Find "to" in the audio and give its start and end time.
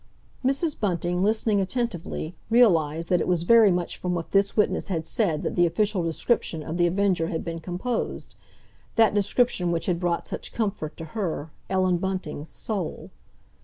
10.97-11.05